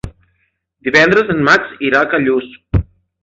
Divendres 0.87 1.29
en 1.35 1.43
Max 1.49 1.77
irà 1.89 2.01
a 2.01 2.09
Callús. 2.15 2.49